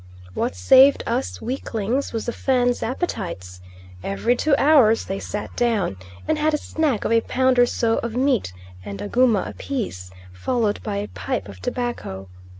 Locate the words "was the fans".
2.11-2.81